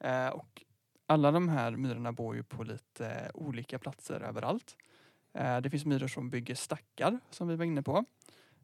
[0.00, 0.62] Eh, och
[1.06, 4.76] alla de här myrorna bor ju på lite eh, olika platser överallt.
[5.32, 8.04] Eh, det finns myror som bygger stackar som vi var inne på.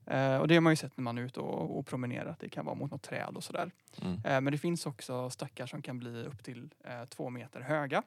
[0.07, 2.37] Eh, och det har man ju sett när man är ute och, och promenerar.
[2.41, 3.71] Det kan vara mot något träd och sådär.
[4.03, 4.15] Mm.
[4.15, 8.03] Eh, men det finns också stackar som kan bli upp till eh, två meter höga.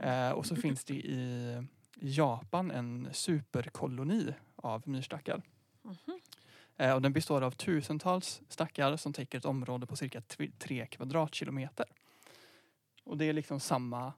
[0.00, 1.62] Eh, och så finns det i
[2.00, 5.42] Japan en superkoloni av myrstackar.
[5.82, 6.20] Mhm.
[6.76, 10.20] Eh, och den består av tusentals stackar som täcker ett område på cirka
[10.58, 11.86] tre kvadratkilometer.
[13.04, 14.12] Och det är liksom samma,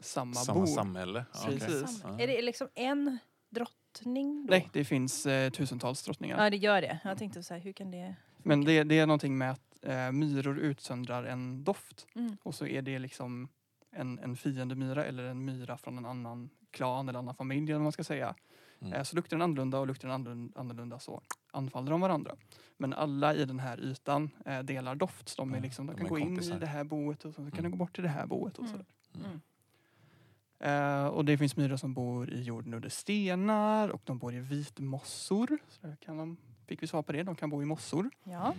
[0.00, 0.66] samma, Samma bo.
[0.66, 1.24] samhälle?
[1.44, 2.00] Precis.
[2.00, 2.22] Samma.
[2.22, 3.18] Är det liksom en
[3.50, 4.50] drottning då?
[4.50, 6.44] Nej, det finns eh, tusentals drottningar.
[6.44, 6.98] Ja det gör det.
[7.04, 8.14] Jag tänkte så här, hur kan det...
[8.38, 12.06] Men det, det är någonting med att eh, myror utsöndrar en doft.
[12.14, 12.36] Mm.
[12.42, 13.48] Och så är det liksom
[13.90, 17.82] en, en fiendemyra eller en myra från en annan klan eller annan familj eller vad
[17.82, 18.34] man ska säga.
[18.82, 18.92] Mm.
[18.92, 22.36] Eh, så luktar den annorlunda och luktar den annorlunda, så anfaller de varandra.
[22.76, 25.28] Men alla i den här ytan eh, delar doft.
[25.28, 26.56] Så de, är liksom, de de kan är gå in kompisar.
[26.56, 27.62] i det här boet och så kan Mm.
[27.62, 28.58] de gå bort till det här boet.
[28.58, 28.70] Och, Mm.
[28.72, 28.86] sådär.
[29.26, 29.40] Mm.
[30.60, 34.40] Eh, och det finns myror som bor i jorden under stenar och de bor i
[34.40, 35.58] vitmossor.
[35.68, 38.10] Så kan de, fick vi svar på det, de kan bo i mossor.
[38.24, 38.54] Ja.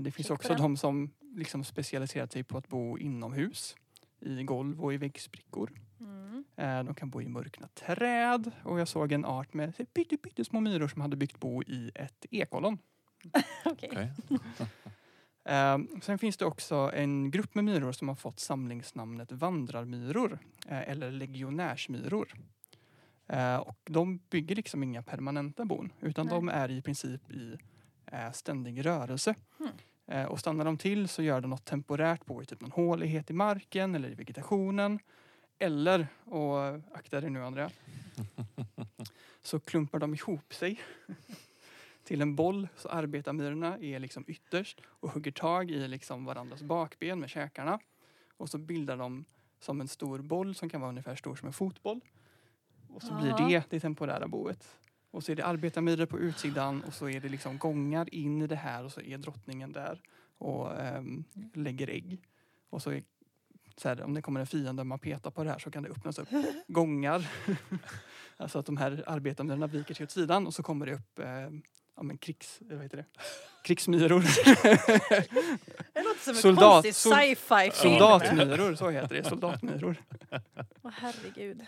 [0.00, 3.76] Det finns på också de som liksom specialiserat sig på att bo inomhus.
[4.20, 5.70] I golv och i väggsprickor.
[6.56, 6.78] Mm.
[6.78, 8.50] Eh, de kan bo i mörkna träd.
[8.62, 11.90] Och jag såg en art med så pytte, pyttesmå myror som hade byggt bo i
[11.94, 12.78] ett ekollon.
[13.64, 13.90] Okej.
[14.28, 14.38] Okej.
[15.48, 20.38] Eh, sen finns det också en grupp med myror som har fått samlingsnamnet vandrarmyror.
[20.68, 22.34] Eh, eller legionärsmyror.
[23.60, 25.92] Och de bygger liksom inga permanenta bon.
[26.00, 26.34] Utan Nej.
[26.34, 27.56] de är i princip i
[28.32, 29.34] ständig rörelse.
[29.58, 29.68] Hmm.
[30.06, 33.30] Eh, och stannar de till så gör de något temporärt bo i typ någon hålighet
[33.30, 34.98] i marken eller i vegetationen.
[35.58, 36.58] Eller, och
[36.92, 37.70] akta dig nu Andrea,
[39.42, 40.80] så klumpar de ihop sig
[42.04, 42.68] till en boll.
[42.76, 47.78] Så arbetarmyrorna är liksom ytterst och hugger tag i liksom varandras bakben med käkarna.
[48.36, 49.24] Och så bildar de
[49.60, 52.00] som en stor boll som kan vara ungefär stor som en fotboll.
[52.88, 54.76] Och så blir det det temporära boet.
[55.10, 58.46] Och så är det arbetarmyror på utsidan och så är det liksom gångar in i
[58.46, 60.00] det här och så är drottningen där
[60.38, 62.18] och ehm, lägger ägg.
[62.70, 63.02] Och så är
[63.76, 65.82] så här, om det kommer en fiende och man petar på det här så kan
[65.82, 66.28] det öppnas upp
[66.68, 67.28] gångar.
[68.36, 71.26] alltså att de här arbetarmyrorna viker sig åt sidan och så kommer det upp eh,
[71.96, 73.04] ja, men krigs, vad heter det?
[73.64, 74.20] krigsmyror.
[75.92, 77.98] Det låter som en Soldat- konstig sci-fi film.
[77.98, 79.24] Soldatmyror, så heter det.
[79.24, 79.96] Soldatmyror.
[80.82, 81.62] Åh herregud.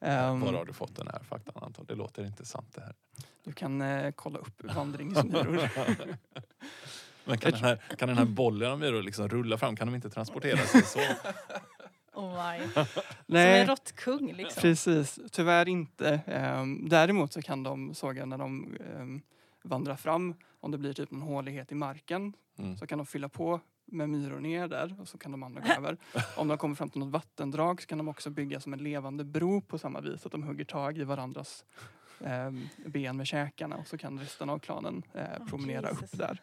[0.00, 1.84] Ehm, Var har du fått den här faktan Anton?
[1.88, 2.94] Det låter inte sant det här.
[3.44, 5.68] du kan eh, kolla upp vandringsmyror.
[7.24, 9.76] Men kan den här, kan den här bollen av myror liksom rulla fram?
[9.76, 11.00] Kan de inte transportera sig så?
[12.14, 12.72] Oh my.
[12.74, 12.84] Som
[13.26, 14.60] Nej, en råttkung liksom.
[14.60, 15.18] precis.
[15.32, 16.20] Tyvärr inte.
[16.26, 19.22] Ehm, däremot så kan de, såg jag när de um,
[19.62, 22.76] vandrar fram, om det blir typ en hålighet i marken, Mm.
[22.76, 25.72] så kan de fylla på med myror ner där och så kan de andra gå
[25.72, 25.96] över.
[26.36, 29.24] Om de kommer fram till något vattendrag så kan de också bygga som en levande
[29.24, 30.26] bro på samma vis.
[30.26, 31.64] Att de hugger tag i varandras
[32.24, 36.02] ehm, ben med käkarna och så kan resten av klanen eh, promenera Jesus.
[36.12, 36.40] upp där.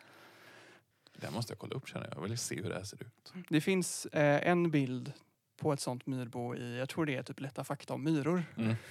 [1.21, 2.17] Det måste jag kolla upp känner jag.
[2.17, 3.34] Jag vill se hur det här ser ut.
[3.49, 5.13] Det finns eh, en bild
[5.58, 8.43] på ett sånt myrbo i, jag tror det är typ Lätta fakta om myror.
[8.58, 8.75] Mm.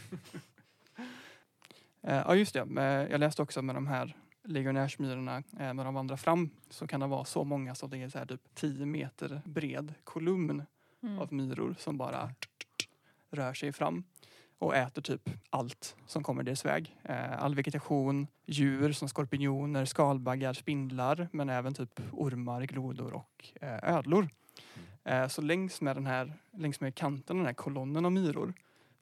[2.03, 2.67] Eh, ja just det,
[3.11, 7.07] jag läste också med de här legionärsmyrorna, eh, när de vandrar fram så kan det
[7.07, 10.63] vara så många så det är så här typ 10 meter bred kolumn
[11.03, 11.19] Mm.
[11.19, 12.31] av myror som bara
[13.31, 14.05] rör sig fram
[14.59, 16.97] och äter typ allt som kommer deras väg.
[17.03, 23.97] Eh, all vegetation, djur som skorpioner, skalbaggar, spindlar men även typ ormar, glodor och eh,
[23.97, 24.29] ödlor.
[25.05, 28.55] Eh, så längs med den här, längs med kanten, den här kolonnen av myror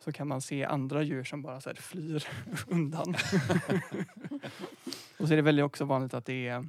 [0.04, 2.28] så kan man se andra djur som bara så flyr
[2.66, 3.14] undan.
[5.18, 6.66] och så är det väldigt också vanligt att det är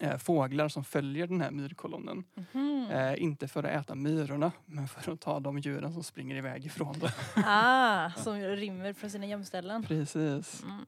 [0.00, 2.24] eh, fåglar som följer den här myrkolonnen.
[2.34, 2.90] Mhm.
[2.90, 6.66] Eh, inte för att äta myrorna, men för att ta de djuren som springer iväg
[6.66, 7.10] ifrån dem.
[7.46, 9.82] Ah, som rymmer från sina gömställen.
[9.82, 10.62] Precis.
[10.62, 10.84] Mm.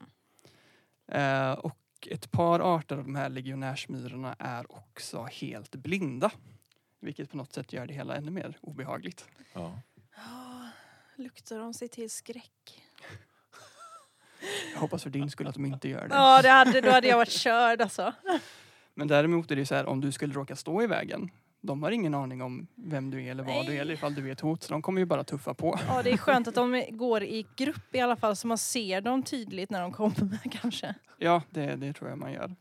[1.07, 6.31] Eh, och ett par arter av de här legionärsmyrorna är också helt blinda.
[6.99, 9.25] Vilket på något sätt gör det hela ännu mer obehagligt.
[9.53, 9.79] Ja.
[10.15, 10.69] Ja,
[11.15, 12.83] luktar de sig till skräck?
[14.73, 16.15] Jag hoppas för din skull att de inte gör det.
[16.15, 18.13] Ja, det hade, då hade jag varit körd alltså.
[18.95, 21.29] Men däremot är det så här om du skulle råka stå i vägen.
[21.61, 23.77] De har ingen aning om vem du är eller vad du Nej.
[23.77, 24.63] är eller ifall du är ett hot.
[24.63, 25.79] Så de kommer ju bara tuffa på.
[25.87, 29.01] Ja, det är skönt att de går i grupp i alla fall så man ser
[29.01, 30.95] dem tydligt när de kommer kanske.
[31.17, 32.55] Ja, det, det tror jag man gör.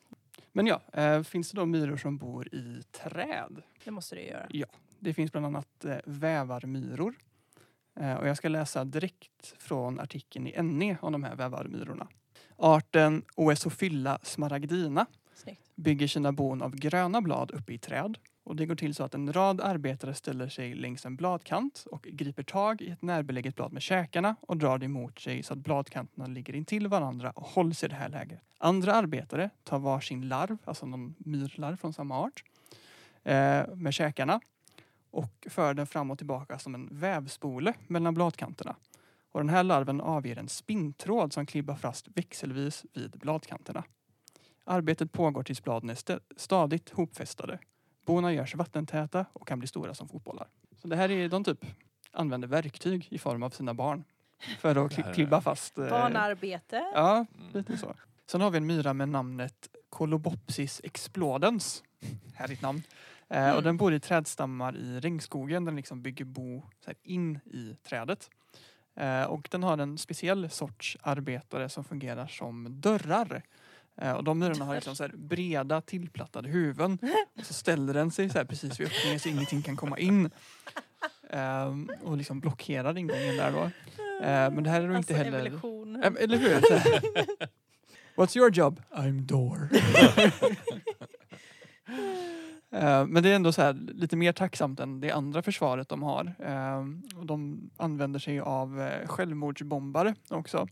[0.53, 3.63] Men ja, eh, finns det då myror som bor i träd?
[3.85, 4.67] Det måste det göra.
[4.99, 7.15] Det finns bland annat eh, vävarmyror.
[8.01, 12.09] Eh, och jag ska läsa direkt från artikeln i NE om de här vävarmyrorna.
[12.57, 15.07] Arten Oesophylla smaragdina
[15.75, 18.19] bygger sina bon av gröna blad uppe i träd.
[18.45, 22.03] Och det går till så att en rad arbetare ställer sig längs en bladkant och
[22.03, 25.59] griper tag i ett närbeläget blad med käkarna och drar det emot sig så att
[25.59, 28.41] bladkanterna ligger intill varandra och hålls i det här läget.
[28.59, 32.45] Andra arbetare tar varsin larv, alltså någon myrlarv från samma art,
[33.23, 34.41] eh, med käkarna
[35.11, 38.77] och för den fram och tillbaka som en vävspole mellan bladkanterna.
[39.33, 43.85] Och den här larven avger en spinntråd som klibbar fast växelvis vid bladkanterna.
[44.65, 47.59] Arbetet pågår tills bladen är stä- stadigt hopfästade.
[48.07, 50.49] Bona görs vattentäta och kan bli stora som fotbollar.
[50.83, 51.65] Så det här är, de typ
[52.13, 54.05] använder verktyg i form av sina barn
[54.61, 55.79] för att kli- klibba fast.
[55.79, 56.85] eh, Barnarbete.
[56.95, 57.95] Ja, lite så.
[58.27, 61.83] Sen har vi en myra med namnet Colobopsis explodens.
[62.35, 62.83] Härligt namn.
[63.29, 63.57] Eh, Mm.
[63.57, 65.65] och den bor i trädstammar i regnskogen.
[65.65, 68.31] Den liksom bygger bo så här, in i trädet.
[68.95, 73.43] Eh, och den har en speciell sorts arbetare som fungerar som dörrar.
[74.01, 76.99] Eh, och de myrorna har liksom så här breda tillplattade huvuden.
[77.39, 80.31] Och så ställer den sig så här precis vid öppningen så ingenting kan komma in.
[81.31, 83.63] Ehm, och liksom blockerar ingången där då.
[84.27, 85.39] Eh, men det här är då alltså, inte heller...
[85.39, 86.03] evolution.
[86.03, 86.61] Eller hur?
[88.17, 88.83] What's your job?
[88.91, 89.69] I'm door.
[92.75, 96.03] Eh, Men det är ändå så här, lite mer tacksamt än det andra försvaret de
[96.03, 96.35] har.
[96.39, 96.79] Eh,
[97.19, 100.69] och De använder sig av eh, självmordsbombare också.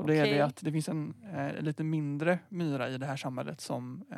[0.00, 0.34] Och det är Okej.
[0.34, 4.16] det att det finns en eh, lite mindre myra i det här samhället som eh,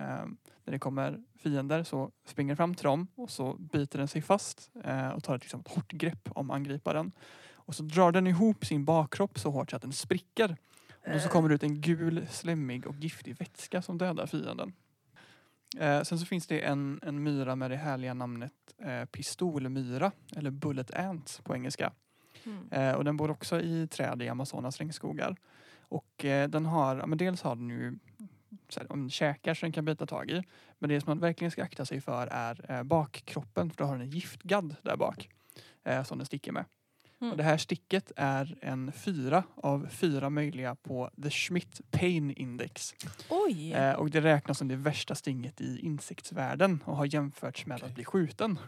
[0.64, 4.70] när det kommer fiender så springer fram till dem och så biter den sig fast
[4.84, 7.12] eh, och tar ett, liksom, hårt grepp om angriparen.
[7.52, 10.56] Och så drar den ihop sin bakkropp så hårt så att den spricker.
[11.14, 14.72] Och så kommer det ut en gul, slemmig och giftig vätska som dödar fienden.
[15.78, 20.50] Eh, sen så finns det en, en myra med det härliga namnet eh, pistolmyra, eller
[20.50, 21.92] bullet ant på engelska.
[22.44, 22.68] Mm.
[22.70, 25.36] Eh, och den bor också i träd i Amazonas regnskogar.
[25.92, 27.98] Och eh, den har, ja, men dels har den ju
[28.68, 30.42] så här, om käkar så den kan bita tag i.
[30.78, 33.92] Men det som man verkligen ska akta sig för är eh, bakkroppen, för då har
[33.92, 35.28] den en giftgadd där bak.
[35.84, 36.64] Eh, som den sticker med.
[37.20, 37.30] Mm.
[37.30, 42.94] Och det här sticket är en fyra av fyra möjliga på The Schmidt Pain Index.
[43.28, 43.72] Oj!
[43.72, 47.88] Eh, och det räknas som det värsta stinget i insektsvärlden och har jämförts med Okej.
[47.88, 48.58] att bli skjuten.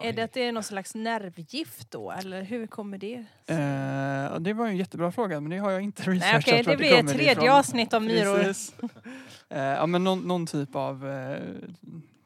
[0.00, 2.10] Är det att det är någon slags nervgift då?
[2.10, 3.14] Eller hur kommer det?
[3.46, 6.42] Eh, det var en jättebra fråga men det har jag inte Nej researchat.
[6.48, 7.48] okej, vart det blir ett kommer tredje ifrån.
[7.48, 8.38] avsnitt om myror.
[8.42, 8.74] Precis.
[9.48, 11.42] Eh, ja men någon, någon typ av eh,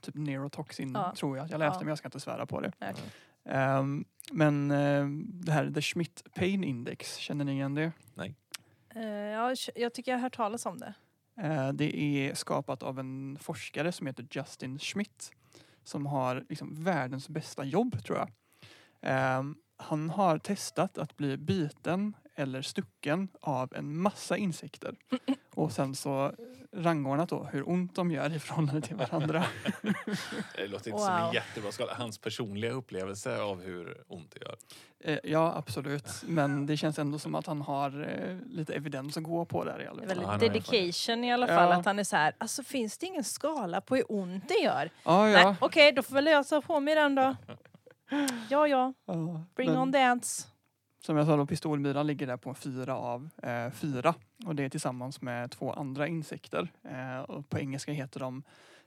[0.01, 1.15] typ neurotoxin Ja.
[1.17, 1.81] tror jag att jag läste Ja.
[1.81, 2.73] men jag ska inte svära på det.
[2.81, 2.95] Okej.
[3.49, 5.07] Ehm, men eh,
[5.45, 7.93] det här The Schmidt Pain Index, känner ni igen det?
[8.95, 10.95] Eh, ja, jag tycker jag har hört talas om det.
[11.43, 15.31] Eh, det är skapat av en forskare som heter Justin Schmidt
[15.89, 18.31] som har liksom världens bästa jobb tror jag.
[19.03, 24.97] Ehm, han har testat att bli biten eller stucken av en massa insekter
[25.55, 26.33] och sen så
[26.77, 29.45] rangordnat då hur ont de gör i förhållande till varandra.
[30.57, 31.35] Det låter inte som en Wow.
[31.35, 31.95] jättebra skala.
[31.95, 34.57] Hans personliga upplevelse av hur ont det gör.
[35.05, 39.23] Eh, ja absolut, men det känns ändå som att han har eh, lite evidens att
[39.23, 40.07] gå på där i alla fall.
[40.09, 41.71] väl Ja, han har dedication i alla fall.
[41.71, 41.77] Ja.
[41.77, 44.91] Att han är så här, alltså finns det ingen skala på hur ont det gör?
[45.05, 45.57] Nej, ja.
[45.61, 47.37] okej, då får väl jag ta på mig den då.
[48.51, 48.93] Ja, ja,
[49.57, 50.47] bring Men- on ants.
[51.07, 54.15] Som jag sa då, pistolmyran ligger där på en fyra av eh, fyra.
[54.47, 56.73] Och det är tillsammans med två andra insekter.
[56.83, 58.43] Eh, och på engelska heter de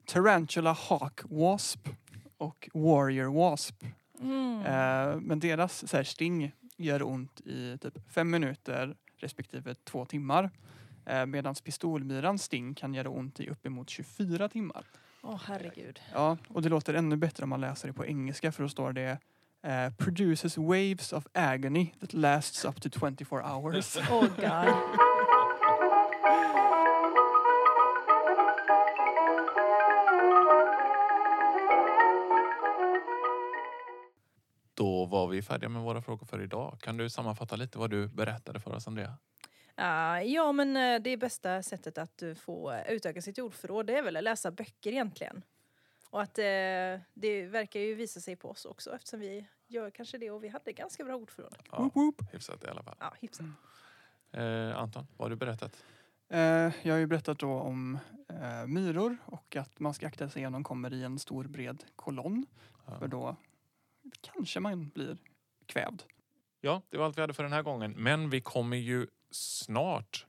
[0.05, 1.89] Tarantula Hawk Wasp
[2.37, 3.83] och Warrior Wasp.
[4.21, 4.65] Mm.
[4.65, 10.49] Eh, men deras så här, sting gör ont i typ fem minuter respektive två timmar.
[11.05, 14.85] Eh, Medan pistolmyrans sting kan göra ont i uppemot 24 timmar.
[15.21, 15.99] Åh herregud.
[16.13, 18.93] Ja, och det låter ännu bättre om man läser det på engelska för då står
[18.93, 19.17] det
[19.63, 23.97] eh, produces waves of agony that lasts up to 24 hours.
[24.11, 24.75] Oh god.
[34.73, 36.77] Då var vi färdiga med våra frågor för idag.
[36.81, 39.17] Kan du sammanfatta lite vad du berättade för oss, Andrea?
[39.75, 44.17] Ah, ja, men eh, det bästa sättet att få utöka sitt ordförråd det är väl
[44.17, 45.43] att läsa böcker egentligen.
[46.09, 46.43] Och att eh,
[47.13, 50.47] det verkar ju visa sig på oss också eftersom vi gör kanske det och vi
[50.47, 51.55] hade ganska bra ordförråd.
[51.71, 52.33] Ja, Woop, woop.
[52.33, 52.95] hyfsat i alla fall.
[52.99, 53.45] Ja, hyfsat.
[54.31, 55.83] Eh, Anton, vad har du berättat?
[56.29, 56.39] Eh,
[56.81, 60.53] jag har ju berättat då om eh, myror och att man ska akta sig om
[60.53, 62.45] de kommer i en stor bred kolonn.
[62.85, 62.99] Ja.
[62.99, 63.35] För då
[64.21, 65.17] kanske man blir
[65.65, 66.03] kvävd.
[66.61, 67.91] Ja, det var allt vi hade för den här gången.
[67.97, 70.25] Men vi kommer ju snart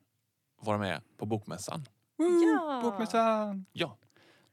[0.60, 1.84] vara med på Bokmässan.
[2.16, 2.26] Woo!
[2.26, 2.80] Ja!
[2.82, 3.66] Bokmässan!
[3.72, 3.96] Ja.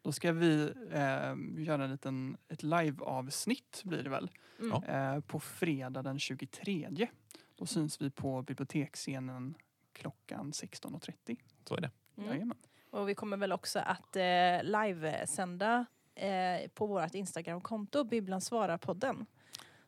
[0.02, 4.30] Då ska vi eh, göra en liten, ett live-avsnitt blir det väl.
[4.60, 4.84] Mm.
[4.84, 7.08] Eh, på fredag den 23.
[7.56, 9.56] Då syns vi på biblioteksscenen
[9.94, 11.38] klockan 16.30.
[11.68, 11.92] Så är det.
[12.18, 12.30] Mm.
[12.30, 12.58] Jajamän.
[12.90, 19.26] Och vi kommer väl också att eh, livesända eh, på vårt Instagramkonto, Bibblan svarar-podden.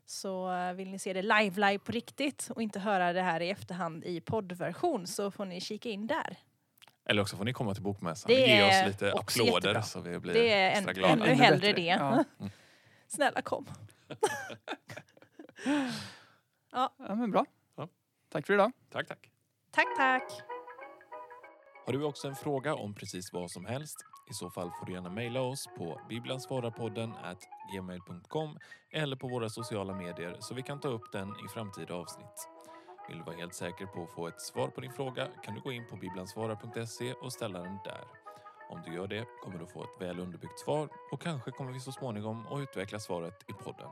[0.05, 3.41] Så eh, vill ni se det live, live på riktigt och inte höra det här
[3.41, 6.37] i efterhand i poddversion så får ni kika in där.
[7.09, 9.81] Eller också får ni komma till Bokmässan och ge oss lite applåder jättebra.
[9.81, 11.13] så vi blir Det är extra en, glada.
[11.13, 11.81] ännu hellre det.
[11.81, 12.23] Ja.
[13.07, 13.65] Snälla kom.
[16.71, 17.45] ja men bra.
[17.75, 17.87] Ja.
[18.31, 18.71] Tack för idag.
[18.91, 19.29] Tack, tack.
[19.71, 20.23] Tack, tack.
[21.85, 23.97] Har du också en fråga om precis vad som helst?
[24.31, 27.13] I så fall får du gärna mejla oss på bibblansvararpodden
[27.73, 28.57] gmail.com
[28.91, 32.49] eller på våra sociala medier så vi kan ta upp den i framtida avsnitt.
[33.09, 35.61] Vill du vara helt säker på att få ett svar på din fråga kan du
[35.61, 38.03] gå in på bibblansvarar.se och ställa den där.
[38.69, 41.79] Om du gör det kommer du få ett väl underbyggt svar och kanske kommer vi
[41.79, 43.89] så småningom att utveckla svaret i podden.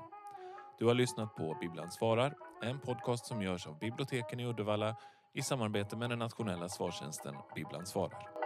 [0.79, 4.95] Du har lyssnat på Bibblan svarar, en podcast som görs av biblioteken i Uddevalla
[5.33, 8.36] i samarbete med den nationella svartjänsten Bibblan svarar.